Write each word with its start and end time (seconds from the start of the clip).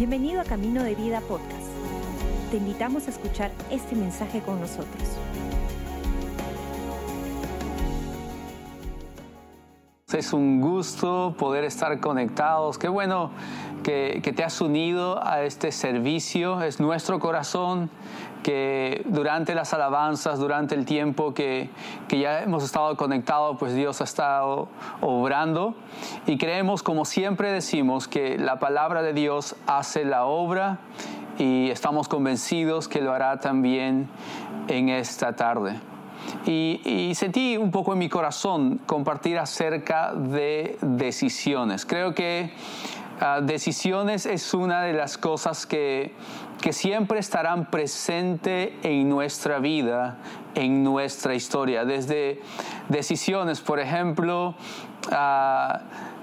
Bienvenido 0.00 0.40
a 0.40 0.44
Camino 0.44 0.82
de 0.82 0.94
Vida 0.94 1.20
Podcast. 1.20 1.68
Te 2.50 2.56
invitamos 2.56 3.06
a 3.06 3.10
escuchar 3.10 3.50
este 3.70 3.94
mensaje 3.94 4.40
con 4.40 4.58
nosotros. 4.58 5.18
Es 10.12 10.32
un 10.32 10.60
gusto 10.60 11.34
poder 11.38 11.62
estar 11.62 12.00
conectados. 12.00 12.78
Qué 12.78 12.88
bueno 12.88 13.30
que, 13.84 14.20
te 14.34 14.42
has 14.42 14.60
unido 14.60 15.24
a 15.24 15.42
este 15.42 15.70
servicio. 15.70 16.62
Es 16.62 16.80
nuestro 16.80 17.20
corazón 17.20 17.90
que 18.42 19.02
durante 19.04 19.54
las 19.54 19.72
alabanzas, 19.72 20.40
durante 20.40 20.74
el 20.74 20.84
tiempo 20.84 21.32
que, 21.32 21.70
ya 22.10 22.42
hemos 22.42 22.64
estado 22.64 22.96
conectados, 22.96 23.56
pues 23.58 23.74
Dios 23.74 24.00
ha 24.00 24.04
estado 24.04 24.68
obrando. 25.00 25.76
Y 26.26 26.38
creemos, 26.38 26.82
como 26.82 27.04
siempre 27.04 27.52
decimos, 27.52 28.08
que 28.08 28.36
la 28.36 28.58
palabra 28.58 29.02
de 29.02 29.12
Dios 29.12 29.54
hace 29.68 30.04
la 30.04 30.24
obra 30.24 30.78
y 31.38 31.70
estamos 31.70 32.08
convencidos 32.08 32.88
que 32.88 33.00
lo 33.00 33.12
hará 33.12 33.38
también 33.38 34.08
en 34.66 34.88
esta 34.88 35.36
tarde. 35.36 35.80
Y, 36.46 37.12
sentí 37.14 37.56
un 37.56 37.70
poco 37.70 37.92
en 37.92 37.98
mi 37.98 38.08
corazón 38.08 38.80
compartir 38.86 39.38
acerca 39.38 40.14
de 40.14 40.78
decisiones. 40.80 41.84
Creo 41.84 42.14
que 42.14 42.50
ah, 43.20 43.40
decisiones 43.42 44.26
es 44.26 44.54
una 44.54 44.82
de 44.82 44.92
las 44.92 45.18
cosas 45.18 45.66
que, 45.66 46.14
que 46.60 46.72
siempre 46.72 47.18
estarán 47.18 47.70
presentes 47.70 48.72
en 48.82 49.08
nuestra 49.08 49.58
vida, 49.58 50.18
en 50.54 50.82
nuestra 50.84 51.34
historia. 51.34 51.84
Desde 51.84 52.40
decisiones, 52.88 53.60
por 53.60 53.80
ejemplo, 53.80 54.54
ah, 55.10 55.80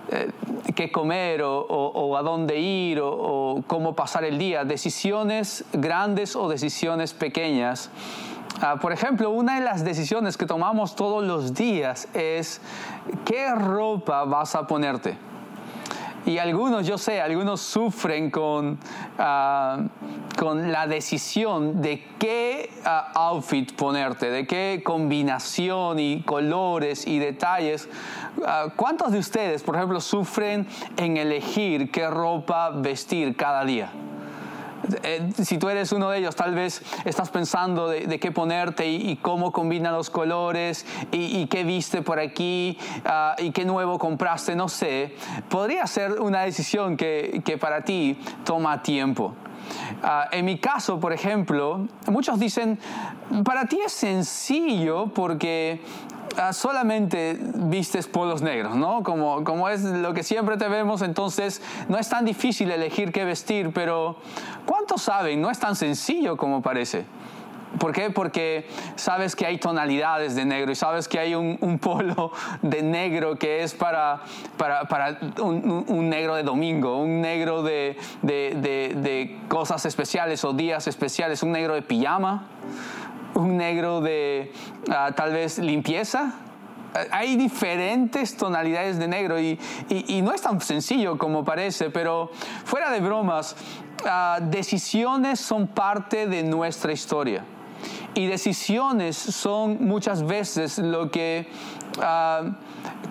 eh, 0.10 0.32
qué 0.74 0.90
comer 0.90 1.42
o, 1.44 2.18
a 2.18 2.22
dónde 2.22 2.60
ir 2.60 3.00
o, 3.02 3.64
cómo 3.68 3.94
pasar 3.96 4.24
el 4.24 4.38
día, 4.38 4.64
decisiones 4.64 5.66
grandes 5.74 6.36
o 6.36 6.48
decisiones 6.48 7.14
pequeñas. 7.14 7.90
Ah, 8.62 8.78
por 8.82 8.92
ejemplo, 8.92 9.30
una 9.30 9.60
de 9.60 9.66
las 9.66 9.84
decisiones 9.84 10.36
que 10.36 10.46
tomamos 10.46 10.96
todos 10.96 11.24
los 11.24 11.54
días 11.54 12.08
es 12.14 12.60
qué 13.24 13.54
ropa 13.54 14.24
vas 14.26 14.56
a 14.56 14.66
ponerte. 14.66 15.18
Y 16.26 16.40
algunos, 16.40 16.86
yo 16.86 16.98
sé, 16.98 17.22
algunos 17.22 17.62
sufren 17.62 18.32
con, 18.32 18.80
ah, 19.18 19.80
con 20.38 20.72
la 20.72 20.88
decisión 20.88 21.82
de 21.82 22.04
qué 22.18 22.70
ah, 22.84 23.12
outfit 23.14 23.74
ponerte, 23.74 24.30
de 24.30 24.48
qué 24.48 24.82
combinación 24.84 26.00
y 26.00 26.24
colores 26.24 27.06
y 27.08 27.20
detalles. 27.20 27.88
¿Cuántos 28.76 29.12
de 29.12 29.20
ustedes, 29.20 29.64
por 29.64 29.76
ejemplo, 29.76 30.02
sufren 30.02 30.68
en 30.98 31.18
elegir 31.18 31.92
qué 31.92 32.10
ropa 32.10 32.72
vestir 32.72 33.36
cada 33.36 33.64
día? 33.64 33.92
Eh, 35.04 35.30
si 35.44 35.58
tú 35.58 35.70
eres 35.70 35.92
uno 35.92 36.10
de 36.10 36.20
ellos, 36.20 36.36
tal 36.36 36.56
vez 36.56 36.82
estás 37.06 37.30
pensando 37.30 37.90
de, 37.90 38.20
qué 38.20 38.32
ponerte 38.32 38.88
y, 38.88 39.18
cómo 39.18 39.52
combina 39.52 39.92
los 39.92 40.10
colores 40.10 40.86
y, 41.12 41.46
qué 41.48 41.64
viste 41.64 42.02
por 42.02 42.20
aquí 42.20 42.78
ah, 43.06 43.36
y 43.38 43.52
qué 43.52 43.66
nuevo 43.66 44.00
compraste, 44.00 44.56
no 44.56 44.70
sé. 44.70 45.16
Podría 45.50 45.86
ser 45.88 46.20
una 46.22 46.42
decisión 46.42 46.98
que, 46.98 47.42
que 47.46 47.58
para 47.58 47.84
ti 47.84 48.18
toma 48.44 48.82
tiempo. 48.82 49.36
Ah, 50.04 50.28
en 50.32 50.46
mi 50.46 50.58
caso, 50.58 51.00
por 51.00 51.14
ejemplo, 51.14 51.88
muchos 52.08 52.40
dicen, 52.40 52.80
para 53.44 53.66
ti 53.66 53.80
es 53.86 53.92
sencillo 53.92 55.08
porque 55.08 55.82
Ah, 56.40 56.54
solamente 56.54 57.36
vistes 57.40 58.06
polos 58.08 58.44
negros, 58.44 58.76
¿no? 58.76 59.02
Como, 59.02 59.44
como 59.44 59.70
es 59.70 59.82
lo 59.84 60.14
que 60.14 60.22
siempre 60.22 60.56
te 60.58 60.68
vemos, 60.68 61.02
entonces 61.02 61.64
no 61.90 61.98
es 61.98 62.08
tan 62.10 62.26
difícil 62.26 62.70
elegir 62.70 63.12
qué 63.12 63.26
vestir, 63.26 63.72
pero 63.74 64.18
¿cuántos 64.68 65.02
saben? 65.02 65.42
No 65.42 65.50
es 65.50 65.58
tan 65.58 65.76
sencillo 65.76 66.38
como 66.38 66.62
parece. 66.62 67.06
¿Por 67.80 67.92
qué? 67.92 68.10
Porque 68.10 68.68
sabes 68.96 69.36
que 69.36 69.46
hay 69.46 69.58
tonalidades 69.58 70.36
de 70.36 70.46
negro 70.46 70.72
y 70.72 70.76
sabes 70.76 71.08
que 71.08 71.20
hay 71.20 71.36
un, 71.36 71.80
polo 71.80 72.32
de 72.62 72.82
negro 72.82 73.38
que 73.38 73.64
es 73.64 73.74
para, 73.74 74.22
para, 74.58 74.88
para 74.88 75.20
un, 75.42 76.10
negro 76.10 76.36
de 76.36 76.44
domingo, 76.44 76.98
un 76.98 77.22
negro 77.22 77.64
de, 77.64 77.98
de, 78.22 78.54
de 78.96 79.38
cosas 79.48 79.86
especiales 79.86 80.44
o 80.44 80.54
días 80.54 80.88
especiales, 80.88 81.44
un 81.44 81.52
negro 81.52 81.76
de 81.76 81.82
pijama 81.82 82.48
un 83.38 83.58
negro 83.58 84.02
de 84.02 84.52
ah, 84.90 85.12
tal 85.16 85.32
vez 85.32 85.60
limpieza. 85.60 86.34
Hay 87.12 87.36
diferentes 87.36 88.36
tonalidades 88.36 88.98
de 88.98 89.08
negro 89.08 89.40
y, 89.40 89.60
no 90.24 90.34
es 90.34 90.42
tan 90.42 90.60
sencillo 90.62 91.18
como 91.18 91.46
parece, 91.46 91.92
pero 91.92 92.32
fuera 92.66 92.90
de 92.90 93.00
bromas, 93.00 93.56
ah, 94.06 94.40
decisiones 94.42 95.40
son 95.40 95.68
parte 95.68 96.28
de 96.28 96.44
nuestra 96.44 96.92
historia. 96.92 97.44
Y 98.16 98.26
decisiones 98.26 99.16
son 99.16 99.86
muchas 99.86 100.24
veces 100.26 100.80
lo 100.80 101.12
que 101.12 101.48
ah, 102.02 102.42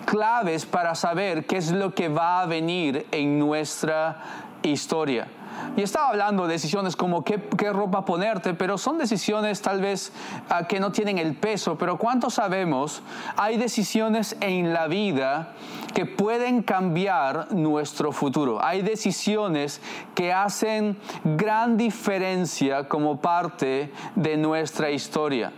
claves 0.05 0.65
para 0.65 0.95
saber 0.95 1.45
qué 1.45 1.57
es 1.57 1.71
lo 1.71 1.93
que 1.93 2.09
va 2.09 2.41
a 2.41 2.45
venir 2.45 3.07
en 3.11 3.39
nuestra 3.39 4.46
historia. 4.63 5.27
Y 5.75 5.81
estaba 5.81 6.09
hablando 6.09 6.47
de 6.47 6.53
decisiones 6.53 6.95
como 6.95 7.23
qué, 7.23 7.39
ropa 7.71 8.05
ponerte, 8.05 8.53
pero 8.53 8.77
son 8.77 8.97
decisiones 8.97 9.61
tal 9.61 9.81
vez 9.81 10.11
ah, 10.49 10.67
que 10.67 10.79
no 10.79 10.91
tienen 10.91 11.17
el 11.17 11.35
peso, 11.35 11.77
pero 11.77 11.97
¿cuánto 11.97 12.29
sabemos? 12.29 13.01
Hay 13.35 13.57
decisiones 13.57 14.35
en 14.39 14.73
la 14.73 14.87
vida 14.87 15.53
que 15.93 16.05
pueden 16.05 16.63
cambiar 16.63 17.53
nuestro 17.53 18.11
futuro. 18.11 18.63
Hay 18.63 18.81
decisiones 18.81 19.81
que 20.15 20.33
hacen 20.33 20.97
gran 21.23 21.77
diferencia 21.77 22.87
como 22.87 23.19
parte 23.19 23.91
de 24.15 24.37
nuestra 24.37 24.89
historia. 24.91 25.51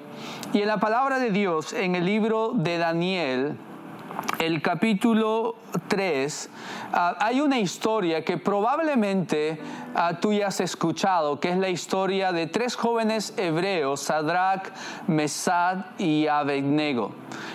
Y 0.53 0.61
en 0.61 0.67
la 0.67 0.77
palabra 0.79 1.19
de 1.19 1.31
Dios, 1.31 1.73
en 1.73 1.95
el 1.95 2.05
libro 2.05 2.51
de 2.53 2.77
Daniel, 2.77 3.57
el 4.39 4.61
capítulo 4.61 5.55
3, 5.87 6.49
ah, 6.93 7.17
hay 7.19 7.41
una 7.41 7.59
historia 7.59 8.23
que 8.23 8.37
probablemente 8.37 9.59
ah, 9.95 10.19
tú 10.19 10.33
ya 10.33 10.47
has 10.47 10.59
escuchado, 10.59 11.39
que 11.39 11.49
es 11.49 11.57
la 11.57 11.69
historia 11.69 12.31
de 12.31 12.47
tres 12.47 12.75
jóvenes 12.75 13.33
hebreos, 13.37 14.01
Sadrach, 14.01 14.71
Mesad 15.07 15.85
y 15.97 16.27
Abednego. 16.27 17.11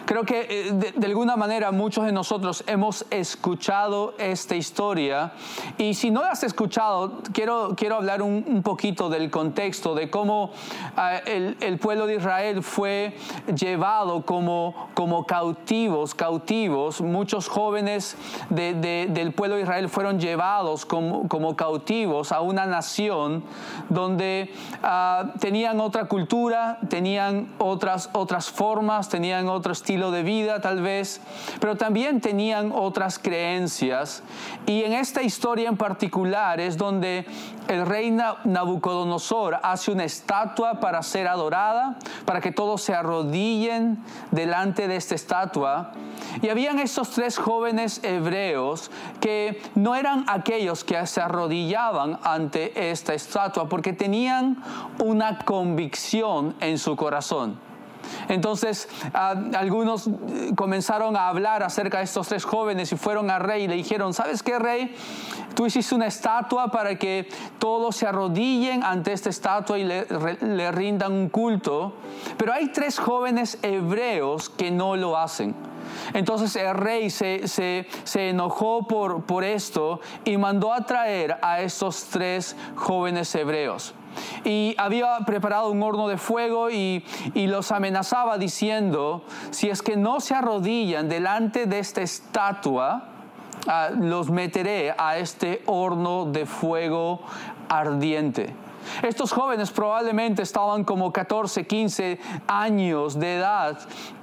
Creo 0.07 0.25
que 0.25 0.47
eh, 0.51 0.93
de, 0.95 1.07
alguna 1.07 1.37
manera 1.37 1.73
muchos 1.73 2.05
de 2.05 2.13
nosotros 2.13 2.63
hemos 2.67 3.07
escuchado 3.11 4.15
esta 4.19 4.55
historia 4.55 5.33
y 5.79 5.95
si 5.95 6.11
no 6.11 6.23
la 6.23 6.31
has 6.31 6.43
escuchado, 6.43 7.23
quiero, 7.33 7.75
quiero 7.77 7.97
hablar 7.97 8.23
un, 8.23 8.63
poquito 8.63 9.09
del 9.09 9.31
contexto, 9.31 9.95
de 9.95 10.11
cómo 10.11 10.51
ah, 10.97 11.17
el, 11.27 11.79
pueblo 11.79 12.07
de 12.07 12.17
Israel 12.17 12.63
fue 12.63 13.17
llevado 13.55 14.25
como, 14.25 14.89
como 14.95 15.27
cautivos, 15.27 16.15
cautivos, 16.15 17.01
muchos 17.01 17.49
jóvenes 17.49 18.17
del 18.51 19.33
pueblo 19.33 19.57
de 19.57 19.63
Israel 19.63 19.89
fueron 19.89 20.21
llevados 20.21 20.87
como, 20.87 21.57
cautivos 21.57 22.24
a 22.33 22.41
una 22.41 22.67
nación 22.67 23.45
donde 23.89 24.53
ah, 24.83 25.33
tenían 25.41 25.81
otra 25.81 26.07
cultura, 26.07 26.79
tenían 26.89 27.53
otras, 27.59 28.11
otras 28.13 28.51
formas, 28.51 29.09
tenían 29.09 29.49
otro 29.49 29.73
estilo 29.73 30.11
de 30.11 30.23
vida 30.23 30.61
tal 30.61 30.83
vez, 30.83 31.21
pero 31.61 31.77
también 31.77 32.21
tenían 32.21 32.73
otras 32.75 33.19
creencias. 33.19 34.23
Y 34.67 34.85
en 34.85 34.93
esta 34.93 35.23
historia 35.23 35.69
en 35.69 35.77
particular 35.77 36.61
es 36.61 36.77
donde 36.77 37.27
el 37.69 37.87
rey 37.87 38.11
Nabucodonosor 38.11 39.59
hace 39.63 39.91
una 39.91 40.05
estatua 40.05 40.81
para 40.81 41.03
ser 41.03 41.29
adorada, 41.29 41.99
para 42.27 42.41
que 42.41 42.53
todos 42.53 42.83
se 42.83 42.95
arrodillen 42.95 43.99
delante 44.31 44.87
de 44.89 44.97
esta 44.97 45.15
estatua. 45.15 45.93
Y 46.43 46.49
habían 46.49 46.79
estos 46.79 47.11
tres 47.11 47.39
jóvenes 47.39 48.03
hebreos 48.03 48.91
que 49.21 49.63
no 49.75 49.95
eran 49.95 50.25
aquellos 50.29 50.85
que 50.85 51.07
se 51.07 51.21
arrodillaban 51.21 52.14
ante 52.23 52.91
esta 52.91 53.15
estatua 53.15 53.69
porque 53.69 53.93
tenían 53.93 54.63
una 54.99 55.39
convicción 55.39 56.55
en 56.61 56.79
su 56.79 56.97
corazón. 56.97 57.59
Entonces 58.29 58.89
algunos 59.13 60.09
comenzaron 60.57 61.17
a 61.17 61.29
hablar 61.29 61.63
acerca 61.63 61.99
de 61.99 62.05
estos 62.05 62.29
tres 62.29 62.45
jóvenes 62.45 62.93
y 62.93 62.97
fueron 62.97 63.31
al 63.31 63.41
rey 63.41 63.65
y 63.65 63.69
le 63.69 63.75
dijeron, 63.77 64.15
¿sabes 64.15 64.43
qué 64.43 64.59
rey? 64.59 64.95
Tú 65.55 65.67
hiciste 65.67 65.95
una 65.95 66.07
estatua 66.07 66.69
para 66.69 66.97
que 66.97 67.29
todos 67.59 67.97
se 67.97 68.07
arrodillen 68.07 68.83
ante 68.83 69.13
esta 69.13 69.31
estatua 69.31 69.79
y 69.79 69.85
le, 69.85 70.73
rindan 70.73 71.13
un 71.13 71.29
culto, 71.29 71.95
pero 72.37 72.53
hay 72.53 72.69
tres 72.69 72.99
jóvenes 72.99 73.59
hebreos 73.63 74.49
que 74.49 74.71
no 74.71 74.97
lo 74.97 75.17
hacen. 75.17 75.55
Entonces 76.13 76.55
el 76.57 76.75
rey 76.75 77.11
se, 77.11 77.47
se, 77.49 77.87
enojó 78.29 78.87
por, 78.87 79.25
por 79.25 79.45
esto 79.45 80.01
y 80.25 80.37
mandó 80.37 80.73
a 80.73 80.87
traer 80.87 81.37
a 81.43 81.61
estos 81.61 82.05
tres 82.05 82.57
jóvenes 82.77 83.35
hebreos 83.35 83.95
y 84.45 84.75
había 84.79 85.19
preparado 85.27 85.71
un 85.71 85.83
horno 85.83 86.07
de 86.09 86.19
fuego 86.19 86.71
y, 86.71 87.05
y, 87.35 87.47
los 87.49 87.73
amenazaba 87.73 88.39
diciendo, 88.39 89.25
si 89.51 89.71
es 89.71 89.83
que 89.83 89.97
no 89.97 90.21
se 90.21 90.35
arrodillan 90.35 91.09
delante 91.09 91.67
de 91.67 91.81
esta 91.81 92.03
estatua, 92.03 93.09
ah, 93.67 93.91
los 93.91 94.31
meteré 94.31 94.95
a 94.97 95.19
este 95.19 95.63
horno 95.67 96.27
de 96.27 96.47
fuego 96.47 97.23
ardiente. 97.69 98.55
Estos 99.03 99.33
jóvenes 99.33 99.71
probablemente 99.71 100.43
estaban 100.43 100.85
como 100.85 101.13
14, 101.13 101.67
15 101.67 102.21
años 102.47 103.19
de 103.19 103.37
edad 103.37 103.79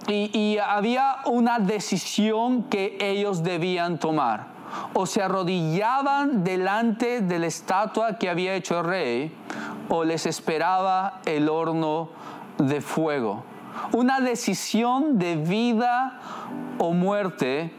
y, 0.07 0.57
había 0.57 1.17
una 1.25 1.59
decisión 1.59 2.63
que 2.63 2.97
ellos 2.99 3.43
debían 3.43 3.99
tomar. 3.99 4.47
O 4.93 5.05
se 5.05 5.21
arrodillaban 5.21 6.43
delante 6.43 7.21
de 7.21 7.39
la 7.39 7.47
estatua 7.47 8.17
que 8.17 8.29
había 8.29 8.53
hecho 8.53 8.79
el 8.79 8.85
rey 8.85 9.35
o 9.89 10.03
les 10.03 10.25
esperaba 10.25 11.19
el 11.25 11.49
horno 11.49 12.09
de 12.57 12.79
fuego. 12.81 13.43
Una 13.91 14.19
decisión 14.19 15.17
de 15.19 15.35
vida 15.35 16.19
o 16.77 16.93
muerte 16.93 17.73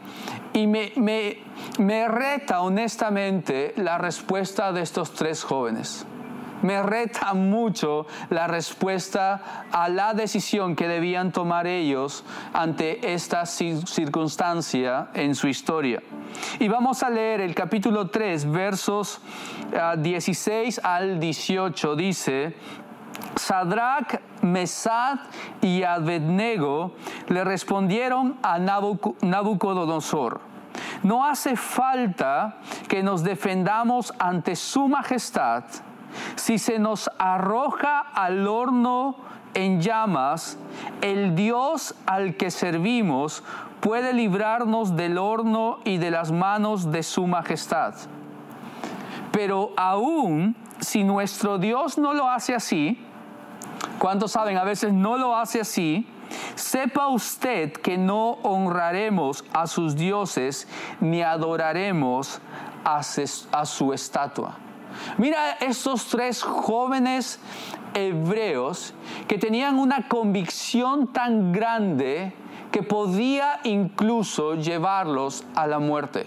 y 0.53 0.67
me, 0.67 0.93
me, 0.95 1.39
me 1.79 2.07
reta 2.07 2.61
honestamente 2.61 3.73
la 3.77 3.97
respuesta 3.97 4.71
de 4.71 4.81
estos 4.81 5.13
tres 5.13 5.43
jóvenes 5.43 6.05
me 6.63 6.81
reta 6.81 7.33
mucho 7.33 8.07
la 8.29 8.47
respuesta 8.47 9.65
a 9.71 9.89
la 9.89 10.13
decisión 10.13 10.75
que 10.75 10.87
debían 10.87 11.31
tomar 11.31 11.67
ellos 11.67 12.23
ante 12.53 13.13
esta 13.13 13.45
circunstancia 13.45 15.09
en 15.13 15.35
su 15.35 15.47
historia. 15.47 16.01
Y 16.59 16.67
vamos 16.67 17.03
a 17.03 17.09
leer 17.09 17.41
el 17.41 17.53
capítulo 17.53 18.09
3, 18.09 18.49
versos 18.51 19.21
16 19.97 20.81
ah, 20.83 20.95
al 20.95 21.19
18. 21.19 21.95
Dice, 21.95 22.55
Sadrach, 23.35 24.21
Mesad 24.41 25.19
y 25.61 25.83
Abednego 25.83 26.95
le 27.27 27.43
respondieron 27.43 28.37
a 28.41 28.57
Nabucodonosor. 28.59 30.41
No 31.03 31.25
hace 31.25 31.55
falta 31.55 32.57
que 32.87 33.03
nos 33.03 33.23
defendamos 33.23 34.13
ante 34.17 34.55
su 34.55 34.87
majestad 34.87 35.65
si 36.35 36.57
se 36.57 36.79
nos 36.79 37.09
arroja 37.17 37.99
al 37.99 38.47
horno 38.47 39.15
en 39.53 39.81
llamas, 39.81 40.57
el 41.01 41.35
Dios 41.35 41.95
al 42.05 42.35
que 42.35 42.51
servimos 42.51 43.43
puede 43.79 44.13
librarnos 44.13 44.95
del 44.95 45.17
horno 45.17 45.79
y 45.83 45.97
de 45.97 46.11
las 46.11 46.31
manos 46.31 46.91
de 46.91 47.03
su 47.03 47.27
majestad. 47.27 47.95
Pero 49.31 49.71
aún 49.75 50.55
si 50.79 51.03
nuestro 51.03 51.57
Dios 51.57 51.97
no 51.97 52.13
lo 52.13 52.29
hace 52.29 52.55
así, 52.55 52.99
¿cuántos 53.99 54.31
saben? 54.31 54.57
A 54.57 54.63
veces 54.63 54.93
no 54.93 55.17
lo 55.17 55.35
hace 55.35 55.61
así. 55.61 56.07
Sepa 56.55 57.07
usted 57.07 57.73
que 57.73 57.97
no 57.97 58.37
honraremos 58.43 59.43
a 59.53 59.67
sus 59.67 59.95
dioses 59.95 60.67
ni 60.99 61.21
adoraremos 61.21 62.39
a 62.83 63.65
su 63.65 63.93
estatua. 63.93 64.62
Mira 65.17 65.57
estos 65.59 66.05
tres 66.07 66.41
jóvenes 66.41 67.39
hebreos 67.93 68.93
que 69.27 69.37
tenían 69.37 69.77
una 69.77 70.07
convicción 70.07 71.07
tan 71.13 71.51
grande 71.51 72.33
que 72.71 72.83
podía 72.83 73.59
incluso 73.63 74.55
llevarlos 74.55 75.43
a 75.55 75.67
la 75.67 75.79
muerte. 75.79 76.25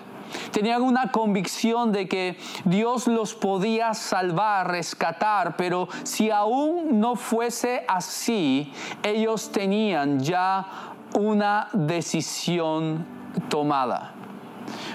Tenían 0.52 0.82
una 0.82 1.10
convicción 1.12 1.92
de 1.92 2.08
que 2.08 2.38
Dios 2.64 3.06
los 3.06 3.34
podía 3.34 3.94
salvar, 3.94 4.70
rescatar, 4.70 5.56
pero 5.56 5.88
si 6.02 6.30
aún 6.30 7.00
no 7.00 7.16
fuese 7.16 7.84
así, 7.88 8.72
ellos 9.02 9.50
tenían 9.50 10.20
ya 10.20 10.94
una 11.14 11.68
decisión 11.72 13.06
tomada. 13.48 14.15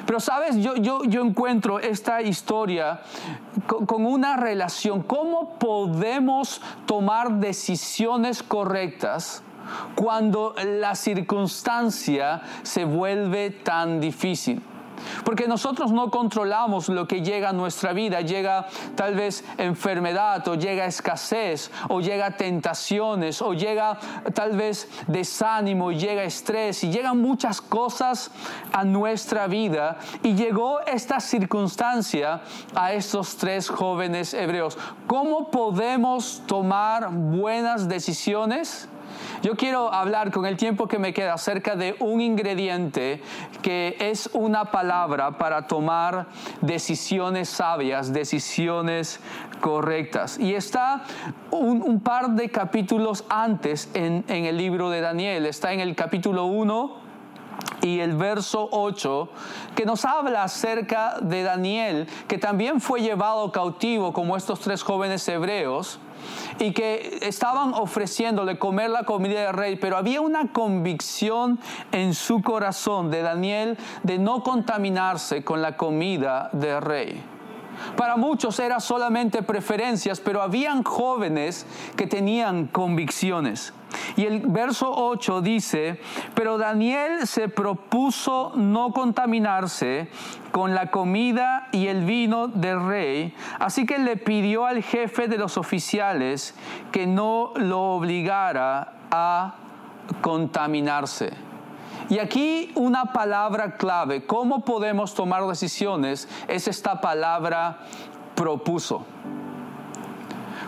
Pero 0.06 0.19
sabes, 0.19 0.57
yo, 0.57 0.75
yo, 0.75 1.03
yo 1.03 1.21
encuentro 1.21 1.79
esta 1.79 2.21
historia 2.21 3.01
con, 3.68 3.85
con 3.85 4.06
una 4.06 4.38
relación. 4.38 5.03
¿Cómo 5.03 5.57
podemos 5.59 6.62
tomar 6.85 7.33
decisiones 7.39 8.44
correctas? 8.44 9.44
cuando 9.95 10.56
la 10.65 10.95
circunstancia 10.95 12.41
se 12.63 12.83
vuelve 12.83 13.51
tan 13.51 14.00
difícil. 14.00 14.62
Porque 15.24 15.48
nosotros 15.48 15.92
no 15.92 16.09
controlamos 16.09 16.89
lo 16.89 17.07
que 17.07 17.21
llega 17.21 17.50
a 17.50 17.53
nuestra 17.53 17.94
vida. 17.94 18.21
Llega 18.21 18.68
tal 18.95 19.15
vez 19.15 19.44
enfermedad 19.57 20.48
o 20.48 20.56
llega 20.56 20.86
escasez 20.86 21.71
o 21.89 22.01
llega 22.01 22.38
tentaciones 22.38 23.42
o 23.42 23.53
llega 23.53 24.00
tal 24.33 24.56
vez 24.56 24.88
desánimo, 25.07 25.92
llega 25.92 26.24
estrés 26.24 26.83
y 26.83 26.92
llegan 26.92 27.21
muchas 27.21 27.62
cosas 27.62 28.31
a 28.71 28.83
nuestra 28.83 29.48
vida. 29.48 29.98
Y 30.24 30.36
llegó 30.36 30.81
esta 30.81 31.19
circunstancia 31.19 32.42
a 32.75 32.94
estos 32.94 33.38
tres 33.38 33.69
jóvenes 33.69 34.33
hebreos. 34.33 34.77
¿Cómo 35.07 35.51
podemos 35.51 36.44
tomar 36.47 37.09
buenas 37.12 37.88
decisiones? 37.88 38.88
Yo 39.42 39.56
quiero 39.56 39.92
hablar 39.92 40.30
con 40.32 40.46
el 40.46 40.56
tiempo 40.56 40.88
que 40.88 41.00
me 41.00 41.14
queda 41.14 41.34
acerca 41.34 41.76
de 41.76 41.96
un 42.00 42.22
ingrediente 42.22 43.24
que 43.64 43.98
es 44.00 44.30
una 44.34 44.66
palabra 44.66 45.40
para 45.40 45.66
tomar 45.66 46.28
decisiones 46.62 47.50
sabias, 47.50 48.14
decisiones 48.14 49.20
correctas. 49.60 50.38
Y 50.38 50.54
está 50.54 51.06
un, 51.50 52.00
par 52.02 52.32
de 52.32 52.50
capítulos 52.50 53.26
antes 53.30 53.90
en, 53.96 54.24
en 54.28 54.46
el 54.46 54.58
libro 54.58 54.92
de 54.92 55.02
Daniel. 55.02 55.48
Está 55.48 55.74
en 55.74 55.80
el 55.80 55.96
capítulo 55.96 56.46
1 56.46 57.02
y 57.82 58.00
el 58.00 58.16
verso 58.16 58.70
8, 58.72 59.30
que 59.76 59.86
nos 59.86 60.06
habla 60.06 60.44
acerca 60.44 61.16
de 61.20 61.42
Daniel, 61.42 62.08
que 62.28 62.38
también 62.38 62.80
fue 62.80 63.02
llevado 63.02 63.52
cautivo 63.52 64.14
como 64.14 64.38
estos 64.38 64.60
tres 64.60 64.84
jóvenes 64.84 65.28
hebreos 65.28 66.00
y 66.59 66.73
que 66.73 67.19
estaban 67.21 67.73
ofreciéndole 67.73 68.59
comer 68.59 68.89
la 68.89 69.03
comida 69.03 69.41
del 69.45 69.53
rey, 69.53 69.75
pero 69.75 69.97
había 69.97 70.21
una 70.21 70.51
convicción 70.51 71.59
en 71.91 72.13
su 72.13 72.41
corazón 72.41 73.12
de 73.12 73.21
Daniel 73.21 73.77
de 74.03 74.18
no 74.18 74.44
contaminarse 74.44 75.44
con 75.44 75.62
la 75.62 75.77
comida 75.77 76.50
del 76.53 76.81
rey. 76.81 77.23
Para 77.95 78.15
muchos 78.15 78.59
era 78.59 78.79
solamente 78.79 79.44
preferencias, 79.44 80.19
pero 80.19 80.41
habían 80.41 80.83
jóvenes 80.83 81.65
que 81.95 82.07
tenían 82.07 82.68
convicciones. 82.68 83.73
Y 84.15 84.25
el 84.25 84.39
verso 84.42 84.92
8 84.94 85.42
dice, 85.42 86.00
pero 86.33 86.57
Daniel 86.57 87.27
se 87.27 87.50
propuso 87.50 88.53
no 88.56 88.92
contaminarse 88.92 90.09
con 90.51 90.75
la 90.75 90.92
comida 90.92 91.68
y 91.71 91.87
el 91.87 92.06
vino 92.06 92.47
del 92.47 92.85
rey, 92.85 93.33
así 93.59 93.85
que 93.85 93.97
le 93.97 94.18
pidió 94.18 94.66
al 94.66 94.83
jefe 94.83 95.28
de 95.28 95.37
los 95.37 95.57
oficiales 95.57 96.54
que 96.92 97.07
no 97.07 97.54
lo 97.56 97.95
obligara 97.95 98.94
a 99.11 99.56
contaminarse. 100.21 101.31
Y 102.09 102.19
aquí 102.19 102.71
una 102.76 103.14
palabra 103.14 103.78
clave, 103.78 104.26
cómo 104.26 104.66
podemos 104.66 105.14
tomar 105.14 105.47
decisiones, 105.47 106.28
es 106.49 106.68
esta 106.68 106.99
palabra 106.99 107.80
propuso. 108.35 109.06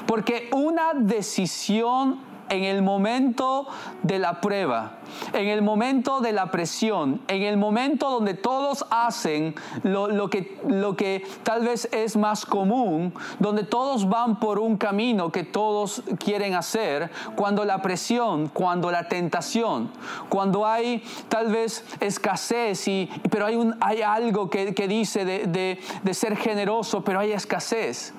Porque 0.06 0.50
una 0.54 0.94
decisión 0.94 2.20
en 2.50 2.64
el 2.64 2.82
momento 2.82 3.68
de 4.04 4.20
la 4.20 4.42
prueba, 4.42 4.98
en 5.34 5.48
el 5.48 5.62
momento 5.62 6.22
de 6.22 6.32
la 6.32 6.52
presión, 6.52 7.22
en 7.28 7.44
el 7.44 7.58
momento 7.58 8.10
donde 8.10 8.34
todos 8.34 8.86
hacen 8.90 9.56
lo, 9.84 10.30
que, 10.30 10.60
que 10.98 11.26
tal 11.44 11.64
vez 11.64 11.88
es 11.92 12.16
más 12.16 12.46
común, 12.46 13.14
donde 13.40 13.64
todos 13.64 14.08
van 14.08 14.40
por 14.40 14.60
un 14.60 14.78
camino 14.78 15.32
que 15.32 15.44
todos 15.44 16.04
quieren 16.20 16.56
hacer, 16.56 17.10
cuando 17.36 17.66
la 17.66 17.82
presión, 17.82 18.50
cuando 18.50 18.92
la 18.92 19.08
tentación, 19.08 19.92
cuando 20.30 20.66
hay 20.66 21.04
tal 21.30 21.52
vez 21.52 21.86
escasez, 22.00 22.88
y, 22.88 23.10
pero 23.30 23.46
hay, 23.46 23.58
hay 23.80 24.02
algo 24.02 24.50
que, 24.50 24.74
dice 24.88 25.26
de, 25.26 25.80
de 26.04 26.14
ser 26.14 26.36
generoso, 26.36 27.04
pero 27.04 27.20
hay 27.20 27.32
escasez 27.32 28.14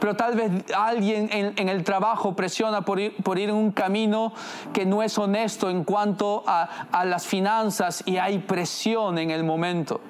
pero 0.00 0.14
tal 0.14 0.34
vez 0.34 0.50
alguien 0.74 1.28
en, 1.32 1.68
el 1.68 1.84
trabajo 1.84 2.34
presiona 2.34 2.82
por 2.82 3.00
ir, 3.00 3.16
por 3.22 3.38
ir, 3.38 3.48
en 3.48 3.54
un 3.54 3.72
camino 3.72 4.32
que 4.72 4.86
no 4.86 5.02
es 5.02 5.18
honesto 5.18 5.70
en 5.70 5.84
cuanto 5.84 6.44
a, 6.46 6.68
a 6.92 7.04
las 7.04 7.26
finanzas 7.26 8.02
y 8.06 8.18
hay 8.18 8.38
presión 8.38 9.18
en 9.18 9.30
el 9.30 9.44
momento. 9.44 10.00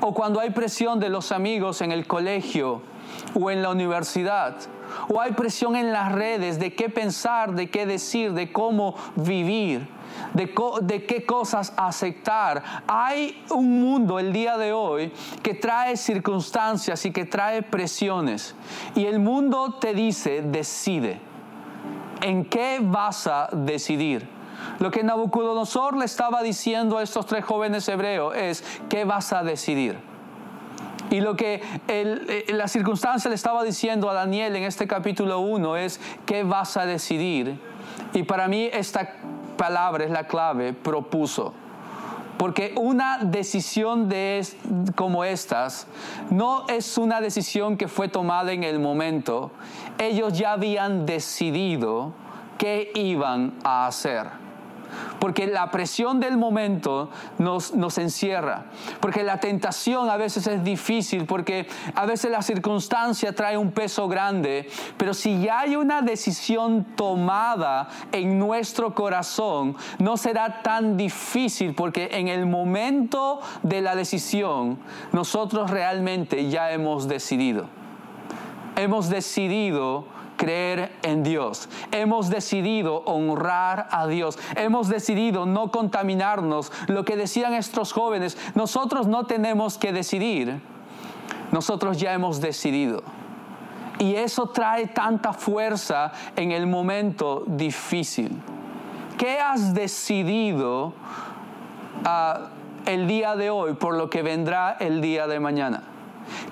O 0.00 0.14
cuando 0.14 0.40
hay 0.40 0.50
presión 0.50 0.98
de 0.98 1.10
los 1.10 1.32
amigos 1.32 1.82
en 1.82 1.92
el 1.92 2.06
colegio 2.06 2.82
o 3.34 3.50
en 3.50 3.62
la 3.62 3.70
universidad. 3.70 4.56
O 5.08 5.20
hay 5.20 5.32
presión 5.32 5.76
en 5.76 5.92
las 5.92 6.12
redes 6.12 6.58
de 6.58 6.74
qué 6.74 6.88
pensar, 6.88 7.54
de 7.54 7.70
qué 7.70 7.86
decir, 7.86 8.32
de 8.32 8.50
cómo 8.50 8.94
vivir 9.16 9.86
de, 10.34 11.06
qué 11.06 11.24
cosas 11.24 11.72
aceptar. 11.76 12.62
Hay 12.86 13.42
un 13.50 13.80
mundo 13.80 14.18
el 14.18 14.32
día 14.32 14.56
de 14.56 14.72
hoy 14.72 15.12
que 15.42 15.54
trae 15.54 15.96
circunstancias 15.96 17.04
y 17.04 17.12
que 17.12 17.24
trae 17.24 17.62
presiones. 17.62 18.54
Y 18.94 19.06
el 19.06 19.18
mundo 19.18 19.78
te 19.80 19.94
dice, 19.94 20.42
decide. 20.42 21.20
¿En 22.22 22.44
qué 22.44 22.78
vas 22.82 23.26
a 23.26 23.48
decidir? 23.52 24.28
Lo 24.78 24.90
que 24.90 25.02
Nabucodonosor 25.02 25.96
le 25.96 26.04
estaba 26.04 26.42
diciendo 26.42 26.98
a 26.98 27.02
estos 27.02 27.26
tres 27.26 27.44
jóvenes 27.44 27.88
hebreos 27.88 28.34
es, 28.36 28.62
¿qué 28.88 29.04
vas 29.04 29.32
a 29.32 29.42
decidir? 29.42 29.98
Y 31.10 31.20
lo 31.20 31.34
que 31.34 31.60
eh, 31.88 32.46
la 32.50 32.68
circunstancia 32.68 33.28
le 33.28 33.34
estaba 33.34 33.64
diciendo 33.64 34.08
a 34.08 34.14
Daniel 34.14 34.54
en 34.54 34.62
este 34.62 34.86
capítulo 34.86 35.40
1 35.40 35.76
es, 35.76 36.00
¿qué 36.24 36.44
vas 36.44 36.76
a 36.76 36.86
decidir? 36.86 37.58
Y 38.12 38.22
para 38.22 38.48
mí 38.48 38.68
esta 38.72 39.16
palabra 39.60 40.04
es 40.04 40.10
la 40.10 40.26
clave, 40.26 40.72
propuso. 40.72 41.52
Porque 42.38 42.72
una 42.78 43.18
decisión 43.18 44.08
de 44.08 44.42
como 44.94 45.22
estas 45.22 45.86
no 46.30 46.64
es 46.66 46.96
una 46.96 47.20
decisión 47.20 47.76
que 47.76 47.86
fue 47.86 48.08
tomada 48.08 48.52
en 48.52 48.64
el 48.64 48.78
momento. 48.78 49.50
Ellos 49.98 50.32
ya 50.32 50.52
habían 50.52 51.04
decidido 51.04 52.14
qué 52.56 52.90
iban 52.94 53.52
a 53.62 53.86
hacer 53.86 54.28
porque 55.18 55.46
la 55.46 55.70
presión 55.70 56.20
del 56.20 56.36
momento 56.36 57.10
nos, 57.38 57.74
nos 57.74 57.98
encierra, 57.98 58.66
porque 59.00 59.22
la 59.22 59.38
tentación 59.38 60.08
a 60.10 60.16
veces 60.16 60.46
es 60.46 60.64
difícil, 60.64 61.26
porque 61.26 61.66
a 61.94 62.06
veces 62.06 62.30
la 62.30 62.42
circunstancia 62.42 63.34
trae 63.34 63.56
un 63.56 63.72
peso 63.72 64.08
grande, 64.08 64.68
pero 64.96 65.14
si 65.14 65.40
ya 65.40 65.60
hay 65.60 65.76
una 65.76 66.02
decisión 66.02 66.84
tomada 66.96 67.88
en 68.12 68.38
nuestro 68.38 68.94
corazón, 68.94 69.76
no 69.98 70.16
será 70.16 70.62
tan 70.62 70.96
difícil, 70.96 71.74
porque 71.74 72.10
en 72.12 72.28
el 72.28 72.46
momento 72.46 73.40
de 73.62 73.80
la 73.80 73.94
decisión, 73.94 74.78
nosotros 75.12 75.70
realmente 75.70 76.48
ya 76.48 76.72
hemos 76.72 77.08
decidido. 77.08 77.66
Hemos 78.76 79.08
decidido 79.08 80.06
creer 80.40 80.90
en 81.02 81.22
Dios. 81.22 81.68
Hemos 81.92 82.30
decidido 82.30 83.02
honrar 83.04 83.88
a 83.90 84.06
Dios. 84.06 84.38
Hemos 84.56 84.88
decidido 84.88 85.44
no 85.44 85.70
contaminarnos. 85.70 86.72
Lo 86.86 87.04
que 87.04 87.14
decían 87.14 87.52
estos 87.52 87.92
jóvenes, 87.92 88.38
nosotros 88.54 89.06
no 89.06 89.26
tenemos 89.26 89.76
que 89.76 89.92
decidir. 89.92 90.62
Nosotros 91.52 91.98
ya 91.98 92.14
hemos 92.14 92.40
decidido. 92.40 93.02
Y 93.98 94.14
eso 94.14 94.46
trae 94.48 94.86
tanta 94.86 95.34
fuerza 95.34 96.12
en 96.36 96.52
el 96.52 96.66
momento 96.66 97.44
difícil. 97.46 98.40
¿Qué 99.18 99.38
has 99.38 99.74
decidido 99.74 100.94
ah, 102.06 102.48
el 102.86 103.06
día 103.06 103.36
de 103.36 103.50
hoy 103.50 103.74
por 103.74 103.94
lo 103.94 104.08
que 104.08 104.22
vendrá 104.22 104.78
el 104.80 105.02
día 105.02 105.26
de 105.26 105.38
mañana? 105.38 105.82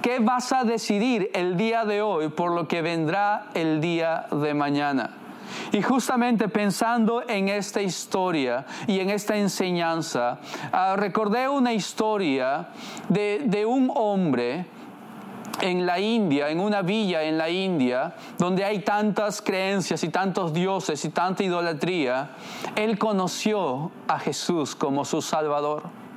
¿Qué 0.03 0.19
vas 0.19 0.53
a 0.53 0.65
decidir 0.65 1.31
el 1.35 1.57
día 1.57 1.85
de 1.85 2.03
hoy 2.03 2.29
por 2.29 2.53
lo 2.53 2.69
que 2.69 2.83
vendrá 2.83 3.51
el 3.55 3.81
día 3.81 4.27
de 4.31 4.55
mañana? 4.55 5.11
Y 5.73 5.83
justamente 5.83 6.49
pensando 6.49 7.23
en 7.29 7.49
esta 7.49 7.81
historia 7.81 8.67
y 8.87 9.01
en 9.01 9.11
esta 9.11 9.37
enseñanza, 9.37 10.39
ah, 10.73 10.95
recordé 10.97 11.49
una 11.49 11.73
historia 11.73 12.69
de, 13.09 13.43
de 13.45 13.65
un 13.65 13.91
hombre 13.95 14.67
en 15.61 15.87
la 15.87 15.99
India, 15.99 16.51
en 16.51 16.61
una 16.61 16.83
villa 16.83 17.23
en 17.23 17.37
la 17.37 17.51
India, 17.51 18.15
donde 18.39 18.65
hay 18.65 18.81
tantas 18.81 19.43
creencias 19.43 20.03
y 20.05 20.09
tantos 20.09 20.53
dioses 20.53 21.05
y 21.05 21.11
tanta 21.11 21.43
idolatría, 21.43 22.31
él 22.77 22.99
conoció 22.99 23.91
a 24.07 24.19
Jesús 24.19 24.75
como 24.75 25.05
su 25.05 25.21
Salvador. 25.21 26.08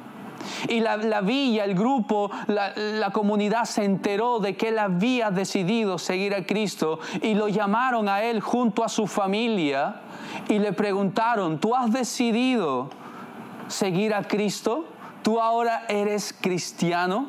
Y 0.67 0.79
la, 0.79 1.21
villa, 1.21 1.65
el 1.65 1.75
grupo, 1.75 2.31
la, 2.47 3.11
comunidad 3.11 3.65
se 3.65 3.83
enteró 3.83 4.39
de 4.39 4.55
que 4.55 4.69
él 4.69 4.79
había 4.79 5.31
decidido 5.31 5.97
seguir 5.97 6.33
a 6.33 6.45
Cristo 6.45 6.99
y 7.21 7.33
lo 7.33 7.47
llamaron 7.47 8.07
a 8.09 8.23
él 8.23 8.39
junto 8.41 8.83
a 8.83 8.89
su 8.89 9.07
familia 9.07 10.01
y 10.47 10.59
le 10.59 10.73
preguntaron, 10.73 11.59
¿tú 11.59 11.75
has 11.75 11.91
decidido 11.91 12.89
seguir 13.67 14.13
a 14.13 14.23
Cristo? 14.23 14.85
¿Tú 15.23 15.39
ahora 15.39 15.85
eres 15.87 16.33
cristiano? 16.39 17.27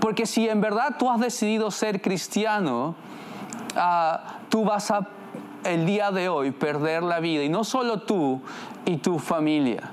Porque 0.00 0.26
si 0.26 0.48
en 0.48 0.60
verdad 0.60 0.96
tú 0.98 1.10
has 1.10 1.20
decidido 1.20 1.70
ser 1.70 2.00
cristiano, 2.00 2.94
ah, 3.76 4.38
tú 4.48 4.64
vas 4.64 4.90
a 4.90 5.08
el 5.66 5.84
día 5.84 6.10
de 6.10 6.28
hoy 6.28 6.52
perder 6.52 7.02
la 7.02 7.20
vida 7.20 7.42
y 7.42 7.48
no 7.48 7.64
solo 7.64 8.00
tú 8.00 8.40
y 8.84 8.98
tu 8.98 9.18
familia. 9.18 9.90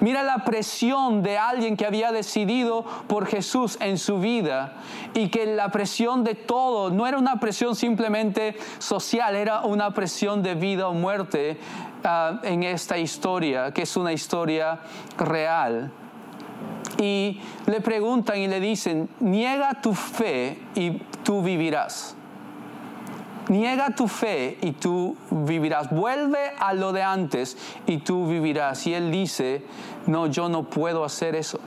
Mira 0.00 0.22
la 0.22 0.44
presión 0.44 1.22
de 1.22 1.38
alguien 1.38 1.76
que 1.76 1.86
había 1.86 2.12
decidido 2.12 2.84
por 3.06 3.26
Jesús 3.26 3.78
en 3.80 3.98
su 3.98 4.18
vida 4.18 4.74
y 5.14 5.28
que 5.28 5.46
la 5.46 5.70
presión 5.70 6.24
de 6.24 6.34
todo 6.34 6.90
no 6.90 7.06
era 7.06 7.18
una 7.18 7.40
presión 7.40 7.76
simplemente 7.76 8.56
social, 8.78 9.36
era 9.36 9.60
una 9.62 9.92
presión 9.94 10.42
de 10.42 10.54
vida 10.54 10.88
o 10.88 10.94
muerte 10.94 11.58
ah, 12.02 12.40
en 12.42 12.62
esta 12.62 12.98
historia, 12.98 13.72
que 13.72 13.82
es 13.82 13.96
una 13.96 14.12
historia 14.12 14.80
real. 15.16 15.90
Y 16.98 17.40
le 17.66 17.80
preguntan 17.80 18.38
y 18.38 18.48
le 18.48 18.60
dicen, 18.60 19.08
niega 19.20 19.80
tu 19.80 19.94
fe 19.94 20.58
y 20.74 20.92
tú 21.22 21.42
vivirás. 21.42 22.16
Niega 23.54 23.94
tu 23.94 24.08
fe 24.08 24.58
y 24.62 24.72
tú 24.72 25.16
vivirás. 25.30 25.88
Vuelve 25.88 26.50
a 26.58 26.74
lo 26.74 26.92
de 26.92 27.04
antes 27.04 27.56
y 27.86 27.98
tú 27.98 28.26
vivirás. 28.26 28.84
Y 28.88 28.94
él 28.94 29.12
dice, 29.12 29.64
no, 30.08 30.26
yo 30.26 30.48
no 30.48 30.64
puedo 30.64 31.04
hacer 31.04 31.36
eso. 31.36 31.60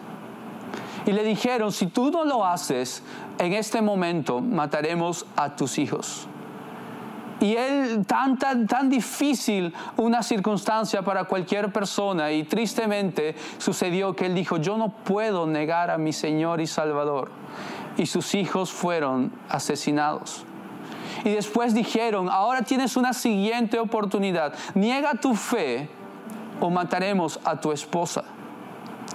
Y 1.05 1.13
le 1.13 1.23
dijeron, 1.23 1.71
si 1.71 1.87
tú 1.87 2.11
no 2.11 2.25
lo 2.25 2.45
haces, 2.45 3.03
en 3.39 3.53
este 3.53 3.81
momento 3.81 4.41
mataremos 4.41 5.25
a 5.37 5.55
tus 5.55 5.77
hijos. 5.77 6.27
Y 7.39 7.55
él, 7.55 8.05
tan, 8.05 8.37
tan, 8.37 8.67
tan 8.67 8.89
difícil 8.89 9.73
una 9.95 10.23
circunstancia 10.23 11.03
para 11.03 11.23
cualquier 11.23 11.71
persona, 11.71 12.33
y 12.33 12.43
tristemente 12.43 13.33
sucedió 13.59 14.13
que 14.13 14.25
él 14.25 14.35
dijo, 14.35 14.57
yo 14.57 14.77
no 14.77 14.89
puedo 14.89 15.47
negar 15.47 15.89
a 15.89 15.97
mi 15.97 16.11
Señor 16.11 16.59
y 16.59 16.67
Salvador. 16.67 17.31
Y 17.95 18.07
sus 18.07 18.35
hijos 18.35 18.73
fueron 18.73 19.31
asesinados. 19.47 20.45
Y 21.27 21.31
después 21.33 21.73
dijeron, 21.73 22.29
ahora 22.29 22.61
tienes 22.61 22.95
una 22.95 23.11
siguiente 23.11 23.77
oportunidad, 23.79 24.53
niega 24.75 25.13
tu 25.15 25.35
fe 25.35 25.89
o 26.61 26.69
mataremos 26.69 27.37
a 27.43 27.59
tu 27.59 27.73
esposa. 27.73 28.23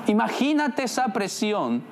Imagínate 0.07 0.83
esa 0.83 1.09
presión 1.09 1.83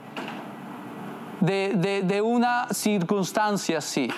de, 1.41 2.21
una 2.23 2.69
circunstancia 2.71 3.79
así. 3.79 4.11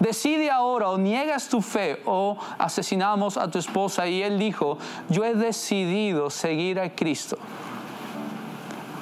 Decide 0.00 0.50
ahora 0.50 0.90
o 0.90 0.98
niegas 0.98 1.48
tu 1.48 1.62
fe 1.62 2.02
o 2.06 2.36
asesinamos 2.58 3.36
a 3.36 3.48
tu 3.48 3.60
esposa. 3.60 4.08
Y 4.08 4.24
él 4.24 4.40
dijo, 4.40 4.78
yo 5.08 5.24
he 5.24 5.36
decidido 5.36 6.28
seguir 6.28 6.80
a 6.80 6.90
Cristo. 6.90 7.38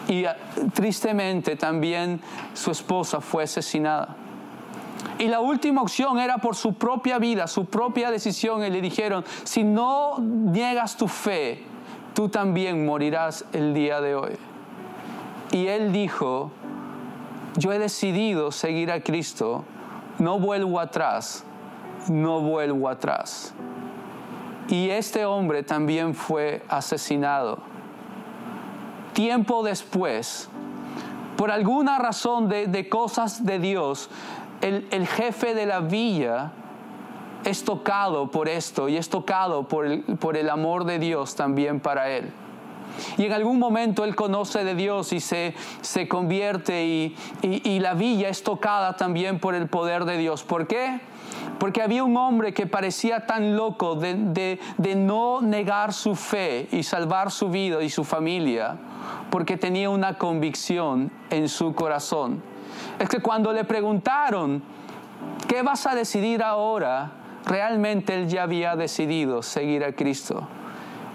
Y 0.08 0.26
ah, 0.26 0.36
tristemente 0.74 1.56
también 1.56 2.20
su 2.52 2.70
esposa 2.70 3.22
fue 3.22 3.44
asesinada. 3.44 4.23
Y 5.18 5.28
la 5.28 5.40
última 5.40 5.82
opción 5.82 6.18
era 6.18 6.38
por 6.38 6.56
su 6.56 6.74
propia 6.74 7.18
vida, 7.18 7.46
su 7.46 7.66
propia 7.66 8.10
decisión. 8.10 8.64
Y 8.64 8.70
le 8.70 8.80
dijeron, 8.80 9.24
si 9.44 9.62
no 9.62 10.18
niegas 10.18 10.96
tu 10.96 11.08
fe, 11.08 11.62
tú 12.14 12.28
también 12.28 12.84
morirás 12.84 13.44
el 13.52 13.74
día 13.74 14.00
de 14.00 14.14
hoy. 14.14 14.32
Y 15.52 15.68
él 15.68 15.92
dijo, 15.92 16.50
yo 17.56 17.72
he 17.72 17.78
decidido 17.78 18.50
seguir 18.50 18.90
a 18.90 19.00
Cristo, 19.00 19.64
no 20.18 20.38
vuelvo 20.38 20.80
atrás, 20.80 21.44
no 22.08 22.40
vuelvo 22.40 22.88
atrás. 22.88 23.54
Y 24.68 24.90
este 24.90 25.24
hombre 25.24 25.62
también 25.62 26.14
fue 26.14 26.62
asesinado. 26.68 27.58
Tiempo 29.12 29.62
después, 29.62 30.48
por 31.36 31.50
alguna 31.50 31.98
razón 31.98 32.48
de, 32.48 32.66
de 32.66 32.88
cosas 32.88 33.44
de 33.44 33.58
Dios, 33.60 34.10
el, 34.64 35.06
jefe 35.06 35.54
de 35.54 35.66
la 35.66 35.80
villa 35.80 36.52
es 37.44 37.64
tocado 37.64 38.30
por 38.30 38.48
esto 38.48 38.88
y 38.88 38.96
es 38.96 39.08
tocado 39.10 39.68
por 39.68 39.86
el, 39.86 40.50
amor 40.50 40.84
de 40.84 40.98
Dios 40.98 41.36
también 41.36 41.80
para 41.80 42.10
él. 42.10 42.32
Y 43.18 43.26
en 43.26 43.32
algún 43.32 43.58
momento 43.58 44.04
él 44.04 44.14
conoce 44.14 44.64
de 44.64 44.74
Dios 44.74 45.12
y 45.12 45.20
se, 45.20 45.54
se 45.80 46.08
convierte 46.08 46.84
y, 46.84 47.16
y, 47.42 47.80
la 47.80 47.94
villa 47.94 48.28
es 48.28 48.42
tocada 48.42 48.96
también 48.96 49.40
por 49.40 49.54
el 49.54 49.68
poder 49.68 50.04
de 50.04 50.16
Dios. 50.16 50.44
¿Por 50.44 50.66
qué? 50.66 51.00
Porque 51.58 51.82
había 51.82 52.04
un 52.04 52.16
hombre 52.16 52.52
que 52.52 52.66
parecía 52.66 53.26
tan 53.26 53.56
loco 53.56 53.94
de, 53.94 54.58
no 54.96 55.40
negar 55.40 55.92
su 55.92 56.14
fe 56.14 56.68
y 56.72 56.82
salvar 56.82 57.30
su 57.30 57.50
vida 57.50 57.82
y 57.82 57.90
su 57.90 58.04
familia, 58.04 58.76
porque 59.30 59.56
tenía 59.56 59.90
una 59.90 60.18
convicción 60.18 61.10
en 61.30 61.48
su 61.48 61.74
corazón 61.74 62.42
es 62.98 63.08
que 63.08 63.20
cuando 63.20 63.52
le 63.52 63.64
preguntaron, 63.64 64.62
¿qué 65.48 65.62
vas 65.62 65.86
a 65.86 65.94
decidir 65.94 66.42
ahora? 66.42 67.12
Realmente 67.44 68.14
él 68.14 68.28
ya 68.28 68.44
había 68.44 68.76
decidido 68.76 69.42
seguir 69.42 69.84
a 69.84 69.92
Cristo. 69.92 70.46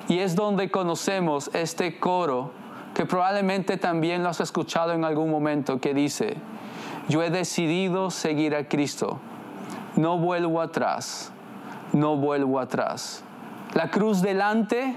Y 0.07 0.19
es 0.19 0.35
donde 0.35 0.69
conocemos 0.71 1.49
este 1.53 1.99
coro 1.99 2.51
que 2.93 3.05
probablemente 3.05 3.77
también 3.77 4.23
lo 4.23 4.29
has 4.29 4.41
escuchado 4.41 4.93
en 4.93 5.03
algún 5.05 5.29
momento 5.29 5.79
que 5.79 5.93
dice, 5.93 6.35
yo 7.07 7.23
he 7.23 7.29
decidido 7.29 8.11
seguir 8.11 8.55
a 8.55 8.67
Cristo, 8.67 9.19
no 9.95 10.17
vuelvo 10.17 10.61
atrás, 10.61 11.31
no 11.93 12.15
vuelvo 12.17 12.59
atrás. 12.59 13.23
La 13.73 13.89
cruz 13.89 14.21
delante 14.21 14.95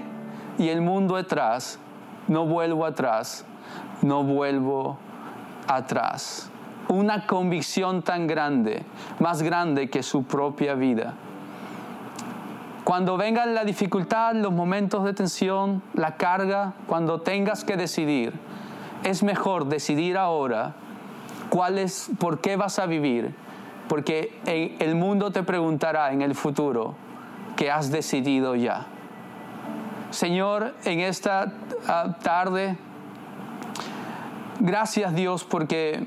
y 0.57 0.69
el 0.69 0.81
mundo 0.81 1.15
atrás, 1.15 1.79
no 2.27 2.45
vuelvo 2.45 2.85
atrás, 2.85 3.45
no 4.01 4.23
vuelvo 4.23 4.97
atrás. 5.67 6.49
una 6.89 7.25
convicción 7.25 8.01
tan 8.01 8.27
grande, 8.27 8.83
más 9.19 9.41
grande 9.41 9.89
que 9.89 10.03
su 10.03 10.23
propia 10.23 10.75
vida. 10.75 11.13
Cuando 12.83 13.15
venga 13.15 13.45
la 13.45 13.63
dificultad, 13.63 14.35
los 14.35 14.51
momentos 14.51 15.05
de 15.05 15.13
tensión, 15.13 15.81
la 15.93 16.17
carga, 16.17 16.73
cuando 16.85 17.21
tengas 17.21 17.63
que 17.63 17.77
decidir, 17.77 18.33
es 19.03 19.23
mejor 19.23 19.65
decidir 19.65 20.17
ahora 20.17 20.73
cuál 21.49 21.79
es, 21.79 22.11
por 22.19 22.41
qué 22.41 22.57
vas 22.57 22.79
a 22.79 22.85
vivir, 22.85 23.33
porque 23.87 24.33
el 24.45 24.95
mundo 24.95 25.31
te 25.31 25.43
preguntará 25.43 26.11
en 26.11 26.21
el 26.21 26.35
futuro 26.35 26.95
que 27.55 27.71
has 27.71 27.91
decidido 27.91 28.55
ya. 28.55 28.87
Señor, 30.11 30.75
en 30.85 30.99
esta 30.99 31.53
ah, 31.87 32.17
tarde, 32.21 32.77
gracias 34.59 35.15
Dios 35.15 35.43
porque 35.43 36.05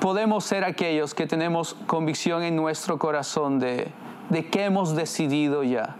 podemos 0.00 0.44
ser 0.44 0.64
aquellos 0.64 1.14
que 1.14 1.26
tenemos 1.26 1.74
convicción 1.86 2.42
en 2.42 2.56
nuestro 2.56 2.98
corazón 2.98 3.58
de, 3.58 3.88
de 4.30 4.46
qué 4.48 4.64
hemos 4.64 4.96
decidido 4.96 5.62
ya, 5.62 5.96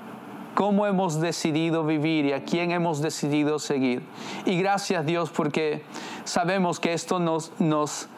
cómo 0.54 0.86
hemos 0.86 1.20
decidido 1.20 1.84
vivir 1.84 2.24
y 2.24 2.32
a 2.32 2.44
quién 2.44 2.70
hemos 2.70 3.02
decidido 3.02 3.58
seguir. 3.58 4.02
Y 4.46 4.56
gracias 4.58 5.04
Dios 5.04 5.30
porque 5.30 5.84
sabemos 6.24 6.80
que 6.80 6.94
esto 6.94 7.18
nos, 7.18 7.52
nos 7.60 8.08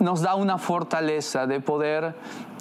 nos 0.00 0.22
da 0.22 0.34
una 0.34 0.58
fortaleza 0.58 1.46
de 1.46 1.60
poder 1.60 2.14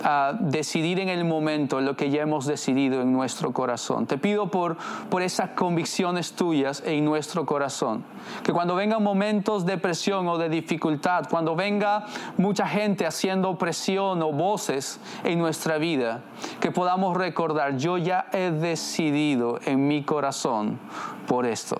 ah, 0.04 0.34
decidir 0.40 1.00
en 1.00 1.10
el 1.10 1.26
momento 1.26 1.82
lo 1.82 1.96
que 1.96 2.10
ya 2.10 2.22
hemos 2.22 2.46
decidido 2.46 3.02
en 3.02 3.12
nuestro 3.12 3.52
corazón. 3.54 4.06
Te 4.08 4.18
pido 4.18 4.48
por, 4.48 4.78
por 5.10 5.22
esas 5.22 5.52
convicciones 5.52 6.34
tuyas 6.34 6.84
en 6.86 7.06
nuestro 7.06 7.46
corazón. 7.46 8.04
Que 8.44 8.54
cuando 8.54 8.76
vengan 8.76 9.04
momentos 9.04 9.66
de 9.66 9.78
presión 9.78 10.28
o 10.28 10.38
de 10.38 10.50
dificultad, 10.50 11.26
cuando 11.30 11.56
venga 11.56 12.06
mucha 12.38 12.68
gente 12.68 13.06
haciendo 13.06 13.58
presión 13.58 14.22
o 14.22 14.32
voces 14.32 15.00
en 15.24 15.40
nuestra 15.40 15.78
vida, 15.78 16.22
que 16.60 16.72
podamos 16.72 17.16
recordar, 17.16 17.78
yo 17.78 17.98
ya 17.98 18.28
he 18.32 18.52
decidido 18.52 19.60
en 19.66 19.88
mi 19.88 20.04
corazón 20.04 20.80
por 21.28 21.46
esto. 21.46 21.78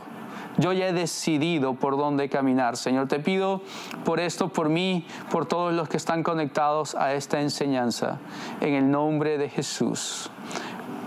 Yo 0.58 0.74
ya 0.74 0.88
he 0.88 0.94
decidido 0.94 1.76
por 1.76 1.98
dónde 1.98 2.30
caminar. 2.30 2.78
Señor, 2.78 3.08
te 3.08 3.20
pido 3.20 3.62
por 4.04 4.20
esto, 4.20 4.50
por 4.50 4.70
mí, 4.70 5.06
por 5.30 5.46
todos 5.46 5.74
los 5.74 5.88
que 5.88 5.98
están 5.98 6.24
conectados 6.24 6.96
a 6.96 7.14
esta 7.14 7.42
enseñanza. 7.42 8.18
En 8.60 8.74
el 8.74 8.90
nombre 8.90 9.38
de 9.38 9.50
Jesús. 9.50 10.30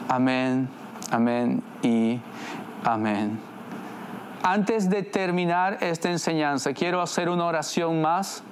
Amén, 0.09 0.69
amén 1.11 1.62
y 1.83 2.21
amén. 2.85 3.40
Antes 4.42 4.88
de 4.88 5.02
terminar 5.02 5.78
esta 5.80 6.11
enseñanza, 6.11 6.73
quiero 6.73 7.02
hacer 7.02 7.28
una 7.28 7.45
oración 7.45 8.00
más 8.00 8.42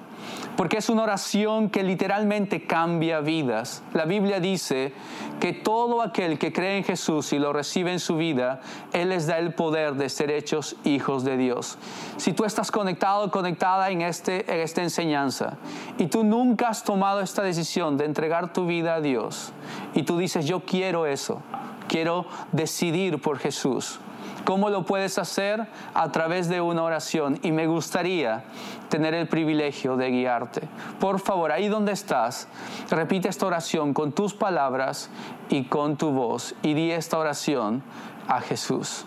porque 0.57 0.79
es 0.79 0.89
una 0.89 1.05
oración 1.05 1.71
que 1.71 1.83
literalmente 1.83 2.67
cambia 2.67 3.21
vidas. 3.21 3.83
La 3.93 4.07
Biblia 4.07 4.41
dice 4.41 4.93
que 5.39 5.53
todo 5.53 6.03
aquel 6.03 6.39
que 6.39 6.53
cree 6.53 6.79
en 6.79 6.85
Jesús 6.85 7.33
y 7.33 7.39
lo 7.39 7.53
recibe 7.53 7.93
en 7.93 8.01
su 8.01 8.17
vida, 8.17 8.61
Él 8.93 9.11
les 9.11 9.27
da 9.27 9.39
el 9.39 9.55
poder 9.55 9.95
de 9.95 10.09
ser 10.09 10.31
hechos 10.31 10.77
hijos 10.85 11.25
de 11.25 11.37
Dios. 11.37 11.79
Si 12.17 12.33
tú 12.33 12.45
estás 12.45 12.71
conectado, 12.71 13.31
conectada 13.31 13.91
en, 13.91 14.03
este, 14.03 14.53
en 14.53 14.61
esta 14.61 14.83
enseñanza 14.83 15.59
y 15.97 16.07
tú 16.07 16.25
nunca 16.25 16.71
has 16.71 16.83
tomado 16.83 17.21
esta 17.21 17.43
decisión 17.43 17.97
de 17.97 18.07
entregar 18.07 18.53
tu 18.53 18.67
vida 18.67 18.97
a 18.97 19.01
Dios 19.01 19.53
y 19.95 20.03
tú 20.03 20.19
dices, 20.19 20.47
yo 20.47 20.61
quiero 20.61 21.07
eso, 21.07 21.41
quiero 21.87 22.27
decidir 22.53 23.21
por 23.21 23.39
Jesús 23.39 24.01
¿Cómo 24.49 24.71
lo 24.71 24.87
puedes 24.87 25.19
hacer? 25.19 25.67
A 25.93 26.11
través 26.11 26.49
de 26.49 26.63
una 26.63 26.83
oración. 26.83 27.39
Y 27.43 27.53
me 27.53 27.67
gustaría 27.67 28.45
tener 28.89 29.13
el 29.13 29.29
privilegio 29.29 29.99
de 29.99 30.09
guiarte. 30.09 30.63
Por 30.99 31.21
favor, 31.21 31.53
ahí 31.53 31.69
donde 31.69 31.93
estás, 31.93 32.49
repite 32.89 33.29
esta 33.29 33.45
oración 33.45 33.93
con 33.93 34.13
tus 34.13 34.33
palabras 34.33 35.11
y 35.51 35.65
con 35.65 35.99
tu 35.99 36.13
voz. 36.13 36.55
Y 36.63 36.73
di 36.73 36.91
esta 36.91 37.19
oración 37.19 37.83
a 38.27 38.41
Jesús. 38.41 39.05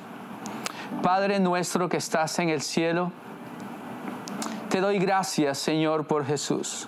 Padre 1.01 1.39
nuestro 1.39 1.89
que 1.89 1.97
estás 1.97 2.37
en 2.37 2.49
el 2.49 2.61
cielo, 2.61 3.11
te 4.69 4.79
doy 4.79 4.99
gracias, 4.99 5.57
Señor, 5.57 6.05
por 6.05 6.23
Jesús. 6.23 6.87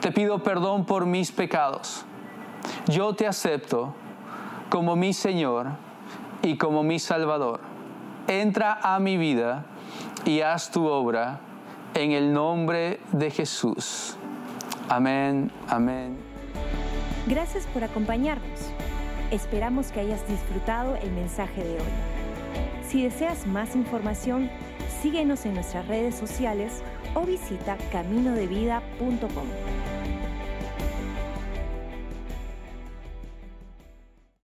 Te 0.00 0.10
pido 0.10 0.42
perdón 0.42 0.86
por 0.86 1.06
mis 1.06 1.30
pecados. 1.30 2.04
Yo 2.88 3.14
te 3.14 3.28
acepto 3.28 3.94
como 4.70 4.96
mi 4.96 5.12
Señor 5.12 5.68
y 6.42 6.56
como 6.56 6.82
mi 6.82 6.98
Salvador 6.98 7.75
entra 8.28 8.78
a 8.82 8.98
mi 8.98 9.16
vida 9.16 9.64
y 10.24 10.40
haz 10.40 10.70
tu 10.70 10.86
obra 10.86 11.40
en 11.94 12.12
el 12.12 12.32
nombre 12.32 13.00
de 13.12 13.30
Jesús. 13.30 14.16
Amén, 14.88 15.50
amén. 15.68 16.16
Gracias 17.26 17.66
por 17.66 17.82
acompañarnos. 17.84 18.70
Esperamos 19.30 19.88
que 19.88 20.00
hayas 20.00 20.26
disfrutado 20.28 20.96
el 20.96 21.10
mensaje 21.12 21.64
de 21.64 21.74
hoy. 21.74 21.92
Si 22.88 23.02
deseas 23.02 23.46
más 23.46 23.74
información, 23.74 24.48
síguenos 25.02 25.44
en 25.44 25.54
nuestras 25.54 25.86
redes 25.88 26.14
sociales 26.14 26.82
o 27.14 27.22
visita 27.22 27.76
caminodevida.com. 27.90 29.75